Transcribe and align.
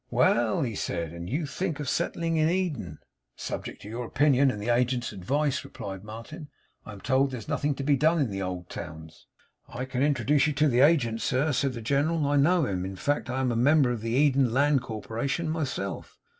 'Well!' 0.09 0.63
he 0.63 0.73
said, 0.73 1.13
'and 1.13 1.29
you 1.29 1.45
think 1.45 1.79
of 1.79 1.87
settling 1.87 2.35
in 2.37 2.49
Eden?' 2.49 2.97
'Subject 3.35 3.83
to 3.83 3.87
your 3.87 4.03
opinion, 4.05 4.49
and 4.49 4.59
the 4.59 4.69
agent's 4.73 5.11
advice,' 5.11 5.63
replied 5.63 6.03
Martin. 6.03 6.49
'I 6.87 6.93
am 6.93 7.01
told 7.01 7.29
there 7.29 7.37
is 7.37 7.47
nothing 7.47 7.75
to 7.75 7.83
be 7.83 7.95
done 7.95 8.19
in 8.19 8.31
the 8.31 8.41
old 8.41 8.67
towns.' 8.67 9.27
'I 9.69 9.85
can 9.85 10.01
introduce 10.01 10.47
you 10.47 10.53
to 10.53 10.67
the 10.67 10.79
agent, 10.79 11.21
sir,' 11.21 11.51
said 11.51 11.73
the 11.73 11.83
General. 11.83 12.25
'I 12.27 12.37
know 12.37 12.65
him. 12.65 12.83
In 12.83 12.95
fact, 12.95 13.29
I 13.29 13.41
am 13.41 13.51
a 13.51 13.55
member 13.55 13.91
of 13.91 14.01
the 14.01 14.09
Eden 14.09 14.51
Land 14.51 14.81
Corporation 14.81 15.47
myself. 15.47 16.17